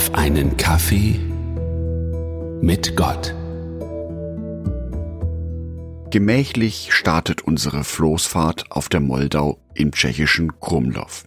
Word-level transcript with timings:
auf 0.00 0.14
einen 0.14 0.56
Kaffee 0.56 1.20
mit 2.62 2.96
Gott. 2.96 3.34
Gemächlich 6.10 6.94
startet 6.94 7.42
unsere 7.42 7.84
Floßfahrt 7.84 8.72
auf 8.72 8.88
der 8.88 9.00
Moldau 9.00 9.60
im 9.74 9.92
tschechischen 9.92 10.58
Krumlov. 10.58 11.24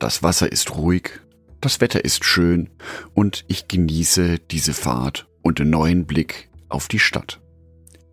Das 0.00 0.24
Wasser 0.24 0.50
ist 0.50 0.74
ruhig, 0.74 1.20
das 1.60 1.80
Wetter 1.80 2.04
ist 2.04 2.24
schön 2.24 2.70
und 3.14 3.44
ich 3.46 3.68
genieße 3.68 4.40
diese 4.40 4.74
Fahrt 4.74 5.28
und 5.42 5.60
den 5.60 5.70
neuen 5.70 6.06
Blick 6.06 6.50
auf 6.68 6.88
die 6.88 6.98
Stadt. 6.98 7.40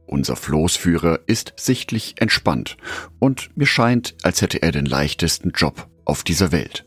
Unser 0.06 0.36
Floßführer 0.36 1.22
ist 1.26 1.54
sichtlich 1.58 2.22
entspannt 2.22 2.78
und 3.18 3.50
mir 3.58 3.66
scheint, 3.66 4.14
als 4.22 4.44
hätte 4.44 4.62
er 4.62 4.72
den 4.72 4.86
leichtesten 4.86 5.50
Job 5.50 5.90
auf 6.06 6.24
dieser 6.24 6.52
Welt. 6.52 6.86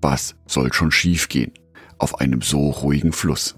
Was 0.00 0.36
soll 0.46 0.72
schon 0.72 0.92
schiefgehen 0.92 1.54
auf 1.98 2.20
einem 2.20 2.42
so 2.42 2.70
ruhigen 2.70 3.12
Fluss? 3.12 3.56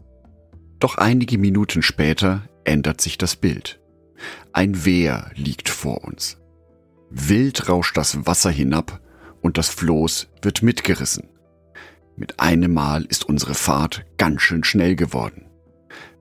Doch 0.78 0.96
einige 0.96 1.38
Minuten 1.38 1.82
später 1.82 2.48
ändert 2.64 3.00
sich 3.00 3.18
das 3.18 3.36
Bild. 3.36 3.80
Ein 4.52 4.84
Wehr 4.84 5.30
liegt 5.34 5.68
vor 5.68 6.04
uns. 6.04 6.38
Wild 7.10 7.68
rauscht 7.68 7.96
das 7.96 8.26
Wasser 8.26 8.50
hinab 8.50 9.00
und 9.40 9.58
das 9.58 9.68
Floß 9.68 10.28
wird 10.42 10.62
mitgerissen. 10.62 11.28
Mit 12.16 12.40
einem 12.40 12.72
Mal 12.72 13.04
ist 13.04 13.24
unsere 13.28 13.54
Fahrt 13.54 14.04
ganz 14.16 14.42
schön 14.42 14.64
schnell 14.64 14.96
geworden. 14.96 15.46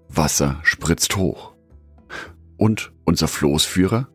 Wasser 0.07 0.59
spritzt 0.63 1.15
hoch. 1.15 1.53
Und 2.57 2.91
unser 3.05 3.27
Floßführer? 3.27 4.09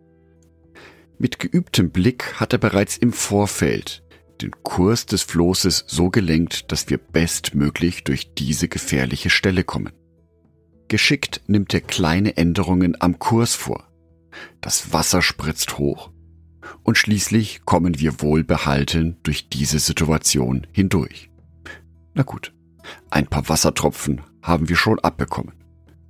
Mit 1.19 1.39
geübtem 1.39 1.91
Blick 1.91 2.41
hat 2.41 2.53
er 2.53 2.59
bereits 2.59 2.97
im 2.97 3.13
Vorfeld 3.13 4.04
den 4.41 4.51
Kurs 4.63 5.07
des 5.07 5.23
Floßes 5.23 5.85
so 5.87 6.11
gelenkt, 6.11 6.73
dass 6.73 6.89
wir 6.91 6.99
bestmöglich 6.99 8.05
durch 8.05 8.35
diese 8.35 8.69
gefährliche 8.69 9.31
Stelle 9.31 9.65
kommen. 9.65 9.93
Geschickt 10.89 11.43
nimmt 11.47 11.73
er 11.75 11.81
kleine 11.81 12.37
Änderungen 12.37 13.01
am 13.01 13.19
Kurs 13.19 13.55
vor. 13.55 13.89
Das 14.61 14.93
Wasser 14.93 15.23
spritzt 15.23 15.79
hoch. 15.79 16.11
Und 16.83 16.99
schließlich 16.99 17.65
kommen 17.65 17.99
wir 17.99 18.21
wohlbehalten 18.21 19.19
durch 19.23 19.49
diese 19.49 19.79
Situation 19.79 20.67
hindurch. 20.73 21.31
Na 22.15 22.23
gut, 22.23 22.53
ein 23.11 23.27
paar 23.27 23.49
Wassertropfen 23.49 24.23
haben 24.43 24.69
wir 24.69 24.77
schon 24.77 24.99
abbekommen. 24.99 25.55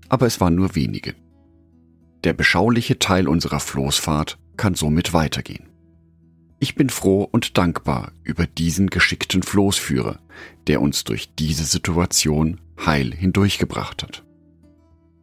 Aber 0.09 0.27
es 0.27 0.41
waren 0.41 0.55
nur 0.55 0.75
wenige. 0.75 1.15
Der 2.25 2.33
beschauliche 2.33 2.99
Teil 2.99 3.29
unserer 3.29 3.61
Floßfahrt 3.61 4.39
kann 4.57 4.75
somit 4.75 5.13
weitergehen. 5.13 5.69
Ich 6.59 6.75
bin 6.75 6.89
froh 6.89 7.29
und 7.31 7.59
dankbar 7.59 8.13
über 8.23 8.47
diesen 8.47 8.89
geschickten 8.89 9.43
Floßführer, 9.43 10.19
der 10.67 10.81
uns 10.81 11.05
durch 11.05 11.35
diese 11.35 11.65
Situation 11.65 12.61
heil 12.85 13.13
hindurchgebracht 13.13 14.03
hat. 14.03 14.25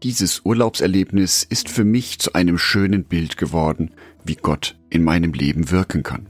Dieses 0.04 0.42
Urlaubserlebnis 0.46 1.44
ist 1.44 1.70
für 1.70 1.84
mich 1.84 2.20
zu 2.20 2.34
einem 2.34 2.58
schönen 2.58 3.04
Bild 3.04 3.38
geworden, 3.38 3.92
wie 4.24 4.36
Gott 4.36 4.76
in 4.90 5.04
meinem 5.04 5.34
Leben 5.34 5.70
wirken 5.70 6.04
kann. 6.04 6.28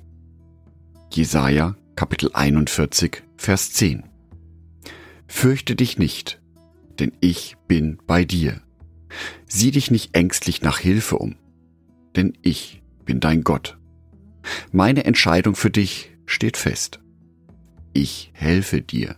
Jesaja 1.11 1.75
Kapitel 1.95 2.31
41 2.33 3.23
Vers 3.38 3.73
10 3.73 4.03
Fürchte 5.27 5.75
dich 5.75 5.97
nicht, 5.97 6.41
denn 6.99 7.13
ich 7.22 7.55
bin 7.67 7.97
bei 8.05 8.25
dir. 8.25 8.61
Sieh 9.47 9.72
dich 9.72 9.91
nicht 9.91 10.16
ängstlich 10.16 10.61
nach 10.61 10.79
Hilfe 10.79 11.17
um, 11.17 11.35
denn 12.16 12.38
ich 12.41 12.81
bin 13.05 13.19
dein 13.19 13.44
Gott. 13.44 13.77
Meine 14.72 15.06
Entscheidung 15.06 15.56
für 15.56 15.70
dich 15.70 16.11
steht 16.25 16.58
fest. 16.58 17.00
Ich 17.94 18.31
helfe 18.34 18.81
dir. 18.81 19.16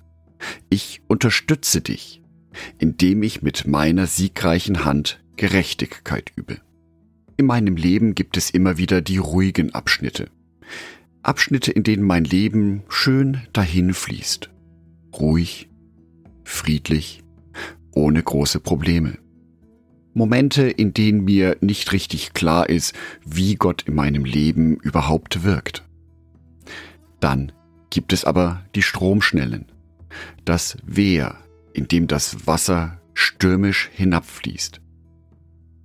Ich 0.70 1.02
unterstütze 1.08 1.82
dich, 1.82 2.22
indem 2.80 3.24
ich 3.24 3.42
mit 3.42 3.68
meiner 3.68 4.08
siegreichen 4.08 4.86
Hand 4.86 5.24
Gerechtigkeit 5.36 6.32
übe. 6.36 6.58
In 7.38 7.46
meinem 7.46 7.76
Leben 7.76 8.16
gibt 8.16 8.38
es 8.38 8.50
immer 8.50 8.78
wieder 8.78 9.02
die 9.02 9.18
ruhigen 9.18 9.74
Abschnitte. 9.74 10.30
Abschnitte, 11.24 11.72
in 11.72 11.84
denen 11.84 12.04
mein 12.04 12.26
Leben 12.26 12.84
schön 12.90 13.42
dahin 13.54 13.94
fließt. 13.94 14.50
Ruhig, 15.14 15.70
friedlich, 16.44 17.24
ohne 17.94 18.22
große 18.22 18.60
Probleme. 18.60 19.18
Momente, 20.14 20.64
in 20.64 20.94
denen 20.94 21.26
mir 21.26 21.58
nicht 21.62 21.92
richtig 21.92 22.34
klar 22.34 22.70
ist, 22.70 22.94
wie 23.26 23.56
Gott 23.56 23.84
in 23.84 23.96
meinem 23.96 24.26
Leben 24.26 24.78
überhaupt 24.78 25.44
wirkt. 25.44 25.84
Dann 27.20 27.52
gibt 27.90 28.14
es 28.14 28.26
aber 28.26 28.64
die 28.76 28.82
Stromschnellen, 28.82 29.66
das 30.46 30.78
Wehr, 30.86 31.36
in 31.74 31.88
dem 31.88 32.08
das 32.08 32.46
Wasser 32.46 33.00
stürmisch 33.14 33.90
hinabfließt, 33.94 34.82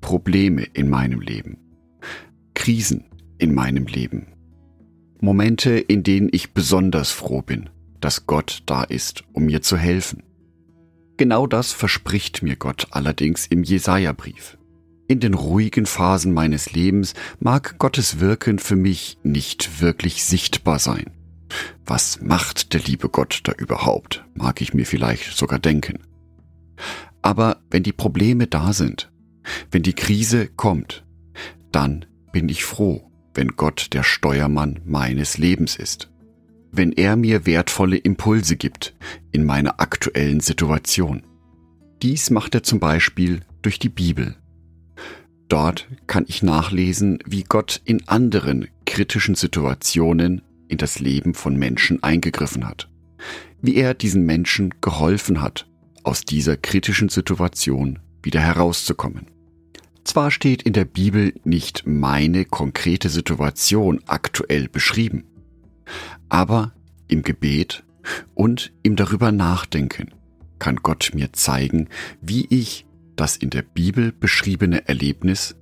Probleme 0.00 0.64
in 0.72 0.90
meinem 0.90 1.20
Leben, 1.20 1.58
Krisen 2.54 3.04
in 3.38 3.54
meinem 3.54 3.86
Leben, 3.86 4.26
Momente, 5.20 5.78
in 5.78 6.02
denen 6.02 6.28
ich 6.30 6.52
besonders 6.52 7.10
froh 7.10 7.42
bin, 7.42 7.70
dass 8.00 8.26
Gott 8.26 8.62
da 8.66 8.84
ist, 8.84 9.24
um 9.32 9.46
mir 9.46 9.62
zu 9.62 9.76
helfen. 9.76 10.22
Genau 11.18 11.48
das 11.48 11.72
verspricht 11.72 12.44
mir 12.44 12.54
Gott 12.54 12.86
allerdings 12.92 13.46
im 13.46 13.64
Jesaja-Brief. 13.64 14.56
In 15.08 15.18
den 15.18 15.34
ruhigen 15.34 15.84
Phasen 15.84 16.32
meines 16.32 16.72
Lebens 16.72 17.14
mag 17.40 17.76
Gottes 17.78 18.20
Wirken 18.20 18.60
für 18.60 18.76
mich 18.76 19.18
nicht 19.24 19.80
wirklich 19.80 20.24
sichtbar 20.24 20.78
sein. 20.78 21.10
Was 21.84 22.20
macht 22.22 22.72
der 22.72 22.80
liebe 22.82 23.08
Gott 23.08 23.40
da 23.42 23.52
überhaupt, 23.52 24.24
mag 24.34 24.60
ich 24.60 24.74
mir 24.74 24.86
vielleicht 24.86 25.36
sogar 25.36 25.58
denken. 25.58 25.98
Aber 27.20 27.62
wenn 27.68 27.82
die 27.82 27.92
Probleme 27.92 28.46
da 28.46 28.72
sind, 28.72 29.10
wenn 29.72 29.82
die 29.82 29.94
Krise 29.94 30.46
kommt, 30.46 31.04
dann 31.72 32.04
bin 32.30 32.48
ich 32.48 32.64
froh, 32.64 33.10
wenn 33.34 33.56
Gott 33.56 33.88
der 33.92 34.04
Steuermann 34.04 34.78
meines 34.84 35.36
Lebens 35.36 35.74
ist 35.74 36.10
wenn 36.70 36.92
er 36.92 37.16
mir 37.16 37.46
wertvolle 37.46 37.96
Impulse 37.96 38.56
gibt 38.56 38.94
in 39.32 39.44
meiner 39.44 39.80
aktuellen 39.80 40.40
Situation. 40.40 41.22
Dies 42.02 42.30
macht 42.30 42.54
er 42.54 42.62
zum 42.62 42.78
Beispiel 42.78 43.40
durch 43.62 43.78
die 43.78 43.88
Bibel. 43.88 44.36
Dort 45.48 45.88
kann 46.06 46.24
ich 46.28 46.42
nachlesen, 46.42 47.18
wie 47.26 47.42
Gott 47.42 47.80
in 47.84 48.06
anderen 48.06 48.68
kritischen 48.84 49.34
Situationen 49.34 50.42
in 50.68 50.78
das 50.78 51.00
Leben 51.00 51.34
von 51.34 51.56
Menschen 51.56 52.02
eingegriffen 52.02 52.68
hat, 52.68 52.88
wie 53.62 53.76
er 53.76 53.94
diesen 53.94 54.24
Menschen 54.26 54.74
geholfen 54.80 55.40
hat, 55.40 55.66
aus 56.04 56.22
dieser 56.22 56.56
kritischen 56.56 57.08
Situation 57.08 57.98
wieder 58.22 58.40
herauszukommen. 58.40 59.26
Zwar 60.04 60.30
steht 60.30 60.62
in 60.62 60.72
der 60.72 60.84
Bibel 60.84 61.34
nicht 61.44 61.82
meine 61.86 62.44
konkrete 62.44 63.08
Situation 63.08 64.00
aktuell 64.06 64.68
beschrieben, 64.68 65.24
aber 66.28 66.72
im 67.08 67.22
Gebet 67.22 67.84
und 68.34 68.72
im 68.82 68.96
darüber 68.96 69.32
nachdenken 69.32 70.10
kann 70.58 70.76
Gott 70.76 71.12
mir 71.14 71.32
zeigen, 71.32 71.88
wie 72.20 72.46
ich 72.50 72.86
das 73.16 73.36
in 73.36 73.50
der 73.50 73.62
Bibel 73.62 74.12
beschriebene 74.12 74.88
Erlebnis 74.88 75.56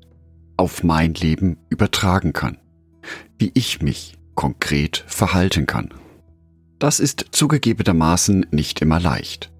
auf 0.56 0.82
mein 0.82 1.14
Leben 1.14 1.58
übertragen 1.68 2.32
kann, 2.32 2.58
wie 3.38 3.50
ich 3.54 3.82
mich 3.82 4.16
konkret 4.34 5.04
verhalten 5.06 5.66
kann. 5.66 5.92
Das 6.78 7.00
ist 7.00 7.26
zugegebenermaßen 7.30 8.46
nicht 8.50 8.82
immer 8.82 9.00
leicht, 9.00 9.50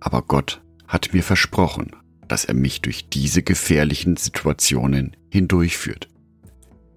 aber 0.00 0.22
Gott 0.22 0.62
hat 0.86 1.12
mir 1.12 1.22
versprochen, 1.22 1.90
dass 2.28 2.44
er 2.44 2.54
mich 2.54 2.80
durch 2.80 3.08
diese 3.08 3.42
gefährlichen 3.42 4.16
Situationen 4.16 5.16
hindurchführt. 5.30 6.08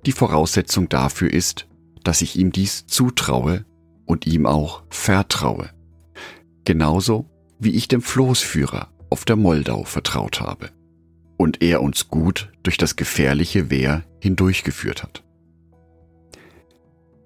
Die 0.05 0.11
Voraussetzung 0.11 0.89
dafür 0.89 1.31
ist, 1.33 1.67
dass 2.07 2.21
ich 2.21 2.37
ihm 2.37 2.53
dies 2.53 2.87
zutraue 2.87 3.65
und 4.05 4.25
ihm 4.25 4.45
auch 4.45 4.83
vertraue. 4.89 5.71
Genauso 6.63 7.29
wie 7.59 7.71
ich 7.71 7.89
dem 7.89 8.01
Floßführer 8.01 8.87
auf 9.09 9.25
der 9.25 9.35
Moldau 9.35 9.83
vertraut 9.83 10.39
habe 10.39 10.69
und 11.35 11.61
er 11.61 11.81
uns 11.81 12.07
gut 12.07 12.49
durch 12.63 12.77
das 12.77 12.95
gefährliche 12.95 13.69
Wehr 13.69 14.05
hindurchgeführt 14.21 15.03
hat. 15.03 15.25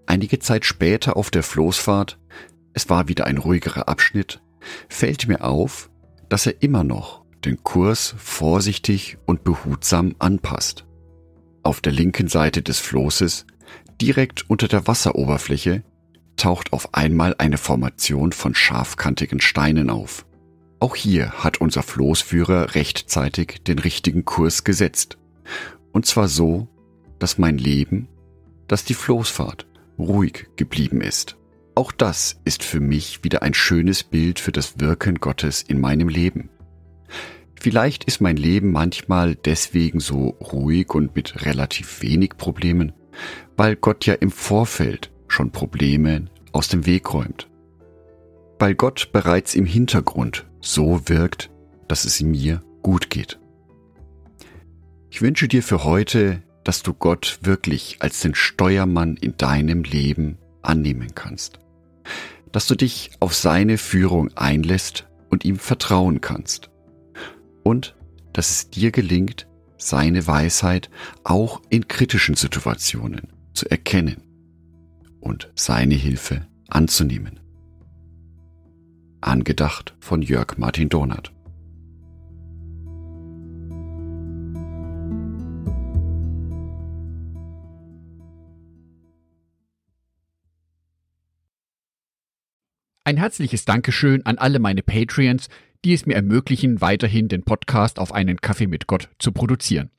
Einige 0.07 0.39
Zeit 0.39 0.65
später 0.65 1.15
auf 1.15 1.29
der 1.29 1.43
Floßfahrt, 1.43 2.17
es 2.73 2.89
war 2.89 3.07
wieder 3.07 3.25
ein 3.25 3.37
ruhigerer 3.37 3.87
Abschnitt, 3.87 4.41
fällt 4.89 5.27
mir 5.27 5.43
auf, 5.43 5.91
dass 6.27 6.47
er 6.47 6.63
immer 6.63 6.83
noch 6.83 7.23
den 7.45 7.63
Kurs 7.63 8.15
vorsichtig 8.17 9.19
und 9.27 9.43
behutsam 9.43 10.15
anpasst. 10.17 10.87
Auf 11.61 11.81
der 11.81 11.93
linken 11.93 12.29
Seite 12.29 12.63
des 12.63 12.79
Floßes 12.79 13.45
Direkt 14.01 14.49
unter 14.49 14.67
der 14.67 14.87
Wasseroberfläche 14.87 15.83
taucht 16.35 16.73
auf 16.73 16.95
einmal 16.95 17.35
eine 17.37 17.59
Formation 17.59 18.31
von 18.31 18.55
scharfkantigen 18.55 19.39
Steinen 19.39 19.91
auf. 19.91 20.25
Auch 20.79 20.95
hier 20.95 21.43
hat 21.43 21.61
unser 21.61 21.83
Floßführer 21.83 22.73
rechtzeitig 22.73 23.61
den 23.67 23.77
richtigen 23.77 24.25
Kurs 24.25 24.63
gesetzt. 24.63 25.19
Und 25.91 26.07
zwar 26.07 26.27
so, 26.27 26.67
dass 27.19 27.37
mein 27.37 27.59
Leben, 27.59 28.07
dass 28.67 28.83
die 28.85 28.95
Floßfahrt 28.95 29.67
ruhig 29.99 30.47
geblieben 30.55 31.01
ist. 31.01 31.37
auch 31.75 31.91
das 31.91 32.41
ist 32.43 32.63
für 32.63 32.79
mich 32.79 33.23
wieder 33.23 33.43
ein 33.43 33.53
schönes 33.53 34.03
Bild 34.03 34.39
für 34.39 34.51
das 34.51 34.79
Wirken 34.79 35.19
Gottes 35.19 35.61
in 35.61 35.79
meinem 35.79 36.09
Leben. 36.09 36.49
Vielleicht 37.59 38.05
ist 38.05 38.19
mein 38.19 38.35
Leben 38.35 38.71
manchmal 38.71 39.35
deswegen 39.35 39.99
so 39.99 40.29
ruhig 40.41 40.89
und 40.95 41.15
mit 41.15 41.45
relativ 41.45 42.01
wenig 42.01 42.31
Problemen, 42.37 42.93
weil 43.61 43.75
Gott 43.75 44.07
ja 44.07 44.15
im 44.15 44.31
Vorfeld 44.31 45.11
schon 45.27 45.51
Probleme 45.51 46.25
aus 46.51 46.67
dem 46.67 46.87
Weg 46.87 47.13
räumt. 47.13 47.47
Weil 48.57 48.73
Gott 48.73 49.09
bereits 49.13 49.53
im 49.53 49.67
Hintergrund 49.67 50.47
so 50.61 51.07
wirkt, 51.07 51.51
dass 51.87 52.03
es 52.03 52.19
mir 52.21 52.63
gut 52.81 53.11
geht. 53.11 53.37
Ich 55.11 55.21
wünsche 55.21 55.47
dir 55.47 55.61
für 55.61 55.83
heute, 55.83 56.41
dass 56.63 56.81
du 56.81 56.95
Gott 56.95 57.37
wirklich 57.43 57.97
als 57.99 58.21
den 58.21 58.33
Steuermann 58.33 59.15
in 59.15 59.37
deinem 59.37 59.83
Leben 59.83 60.39
annehmen 60.63 61.13
kannst. 61.13 61.59
Dass 62.51 62.65
du 62.65 62.73
dich 62.73 63.11
auf 63.19 63.35
seine 63.35 63.77
Führung 63.77 64.35
einlässt 64.35 65.05
und 65.29 65.45
ihm 65.45 65.59
vertrauen 65.59 66.19
kannst. 66.19 66.71
Und 67.61 67.95
dass 68.33 68.49
es 68.49 68.71
dir 68.71 68.89
gelingt, 68.89 69.47
seine 69.77 70.25
Weisheit 70.25 70.89
auch 71.23 71.61
in 71.69 71.87
kritischen 71.87 72.33
Situationen 72.33 73.27
zu 73.53 73.69
erkennen 73.69 74.21
und 75.19 75.51
seine 75.55 75.95
Hilfe 75.95 76.47
anzunehmen. 76.67 77.39
Angedacht 79.21 79.95
von 79.99 80.21
Jörg 80.21 80.57
Martin 80.57 80.89
Donat. 80.89 81.31
Ein 93.03 93.17
herzliches 93.17 93.65
Dankeschön 93.65 94.25
an 94.25 94.37
alle 94.37 94.59
meine 94.59 94.83
Patreons, 94.83 95.49
die 95.83 95.93
es 95.93 96.05
mir 96.05 96.15
ermöglichen, 96.15 96.81
weiterhin 96.81 97.27
den 97.27 97.43
Podcast 97.43 97.99
auf 97.99 98.13
einen 98.13 98.39
Kaffee 98.39 98.67
mit 98.67 98.87
Gott 98.87 99.09
zu 99.19 99.31
produzieren. 99.31 99.89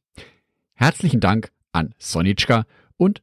Herzlichen 0.75 1.21
Dank 1.21 1.51
an 1.73 1.95
Sonitschka 1.99 2.65
und 2.97 3.23